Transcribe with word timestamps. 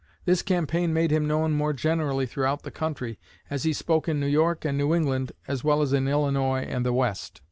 This 0.25 0.41
campaign 0.41 0.93
made 0.95 1.11
him 1.11 1.27
known 1.27 1.51
more 1.51 1.73
generally 1.73 2.25
throughout 2.25 2.63
the 2.63 2.71
country, 2.71 3.19
as 3.51 3.61
he 3.65 3.71
spoke 3.71 4.09
in 4.09 4.19
New 4.19 4.25
York 4.25 4.65
and 4.65 4.75
New 4.75 4.95
England 4.95 5.31
as 5.47 5.63
well 5.63 5.83
as 5.83 5.93
in 5.93 6.07
Illinois 6.07 6.61
and 6.61 6.83
the 6.83 6.91
West. 6.91 7.39